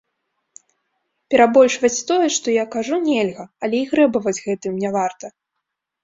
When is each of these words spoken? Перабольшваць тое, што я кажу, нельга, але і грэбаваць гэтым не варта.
Перабольшваць 1.33 2.05
тое, 2.11 2.27
што 2.37 2.47
я 2.55 2.63
кажу, 2.75 2.95
нельга, 3.09 3.45
але 3.67 3.77
і 3.81 3.89
грэбаваць 3.91 4.33
гэтым 4.47 4.73
не 4.85 4.89
варта. 4.97 5.25